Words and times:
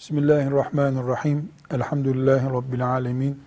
Bismillahirrahmanirrahim. 0.00 1.48
Elhamdülillahi 1.70 2.46
Rabbil 2.46 2.86
alemin. 2.86 3.42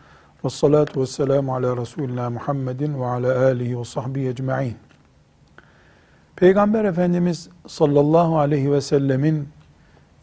Ve 0.45 0.49
salatu 0.49 1.01
ve 1.01 1.05
selamu 1.07 1.55
ala 1.55 1.77
Resulina 1.77 2.29
Muhammedin 2.29 2.99
ve 2.99 3.05
ala 3.05 3.45
alihi 3.45 3.79
ve 3.79 3.85
sahbihi 3.85 4.27
ecma'in. 4.27 4.75
Peygamber 6.35 6.85
Efendimiz 6.85 7.49
sallallahu 7.67 8.39
aleyhi 8.39 8.71
ve 8.71 8.81
sellemin 8.81 9.49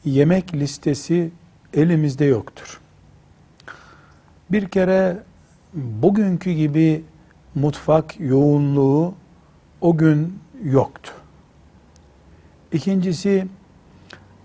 yemek 0.04 0.54
listesi 0.54 1.30
elimizde 1.74 2.24
yoktur. 2.24 2.80
Bir 4.50 4.68
kere 4.68 5.22
bugünkü 5.74 6.52
gibi 6.52 7.04
mutfak 7.54 8.20
yoğunluğu 8.20 9.14
o 9.80 9.96
gün 9.96 10.38
yoktu. 10.64 11.12
İkincisi 12.72 13.46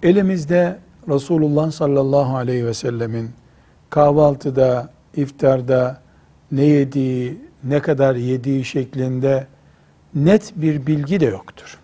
elimizde 0.03 0.84
Resulullah 1.09 1.71
sallallahu 1.71 2.37
aleyhi 2.37 2.65
ve 2.65 2.73
sellemin 2.73 3.31
kahvaltıda, 3.89 4.89
iftarda 5.15 6.01
ne 6.51 6.63
yediği, 6.63 7.41
ne 7.63 7.81
kadar 7.81 8.15
yediği 8.15 8.65
şeklinde 8.65 9.47
net 10.15 10.53
bir 10.55 10.87
bilgi 10.87 11.19
de 11.19 11.25
yoktur. 11.25 11.77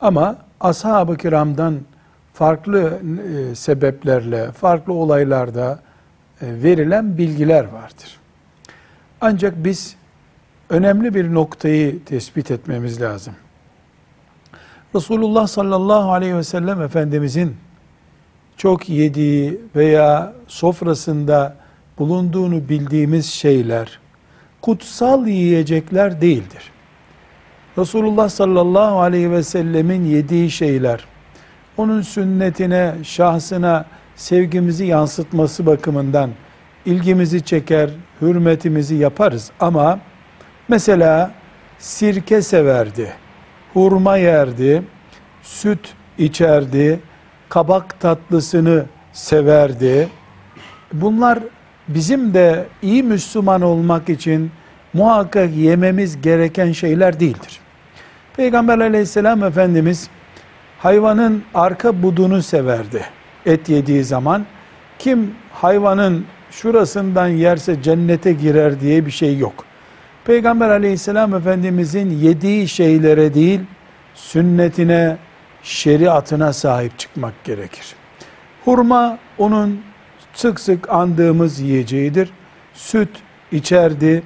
Ama 0.00 0.36
ashab-ı 0.60 1.16
kiramdan 1.16 1.80
farklı 2.32 3.00
e, 3.50 3.54
sebeplerle, 3.54 4.52
farklı 4.52 4.92
olaylarda 4.92 5.80
e, 6.40 6.62
verilen 6.62 7.18
bilgiler 7.18 7.64
vardır. 7.64 8.20
Ancak 9.20 9.64
biz 9.64 9.96
önemli 10.70 11.14
bir 11.14 11.34
noktayı 11.34 12.04
tespit 12.04 12.50
etmemiz 12.50 13.00
lazım. 13.00 13.34
Resulullah 14.94 15.46
sallallahu 15.46 16.12
aleyhi 16.12 16.36
ve 16.36 16.44
sellem 16.44 16.82
Efendimizin 16.82 17.56
çok 18.56 18.88
yediği 18.88 19.60
veya 19.76 20.32
sofrasında 20.46 21.56
bulunduğunu 21.98 22.68
bildiğimiz 22.68 23.26
şeyler 23.26 23.98
kutsal 24.60 25.26
yiyecekler 25.26 26.20
değildir. 26.20 26.72
Resulullah 27.78 28.28
sallallahu 28.28 29.00
aleyhi 29.00 29.30
ve 29.30 29.42
sellemin 29.42 30.04
yediği 30.04 30.50
şeyler 30.50 31.04
onun 31.76 32.02
sünnetine, 32.02 32.94
şahsına 33.02 33.84
sevgimizi 34.16 34.86
yansıtması 34.86 35.66
bakımından 35.66 36.30
ilgimizi 36.86 37.44
çeker, 37.44 37.90
hürmetimizi 38.20 38.94
yaparız 38.94 39.50
ama 39.60 39.98
mesela 40.68 41.30
sirke 41.78 42.42
severdi 42.42 43.23
hurma 43.74 44.16
yerdi, 44.16 44.82
süt 45.42 45.94
içerdi, 46.18 47.00
kabak 47.48 48.00
tatlısını 48.00 48.84
severdi. 49.12 50.08
Bunlar 50.92 51.38
bizim 51.88 52.34
de 52.34 52.66
iyi 52.82 53.02
Müslüman 53.02 53.62
olmak 53.62 54.08
için 54.08 54.50
muhakkak 54.92 55.56
yememiz 55.56 56.20
gereken 56.22 56.72
şeyler 56.72 57.20
değildir. 57.20 57.60
Peygamber 58.36 58.78
aleyhisselam 58.78 59.44
Efendimiz 59.44 60.08
hayvanın 60.78 61.42
arka 61.54 62.02
budunu 62.02 62.42
severdi 62.42 63.04
et 63.46 63.68
yediği 63.68 64.04
zaman. 64.04 64.46
Kim 64.98 65.34
hayvanın 65.52 66.24
şurasından 66.50 67.28
yerse 67.28 67.82
cennete 67.82 68.32
girer 68.32 68.80
diye 68.80 69.06
bir 69.06 69.10
şey 69.10 69.38
yok. 69.38 69.64
Peygamber 70.24 70.68
aleyhisselam 70.70 71.34
efendimizin 71.34 72.10
yediği 72.10 72.68
şeylere 72.68 73.34
değil, 73.34 73.60
sünnetine, 74.14 75.16
şeriatına 75.62 76.52
sahip 76.52 76.98
çıkmak 76.98 77.44
gerekir. 77.44 77.94
Hurma 78.64 79.18
onun 79.38 79.80
sık 80.34 80.60
sık 80.60 80.90
andığımız 80.90 81.60
yiyeceğidir. 81.60 82.30
Süt 82.74 83.08
içerdi 83.52 84.22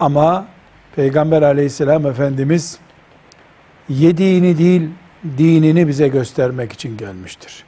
ama 0.00 0.46
Peygamber 0.96 1.42
aleyhisselam 1.42 2.06
efendimiz 2.06 2.78
yediğini 3.88 4.58
değil 4.58 4.90
dinini 5.38 5.88
bize 5.88 6.08
göstermek 6.08 6.72
için 6.72 6.96
gelmiştir. 6.96 7.64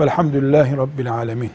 Velhamdülillahi 0.00 0.76
Rabbil 0.76 1.12
alemin. 1.12 1.50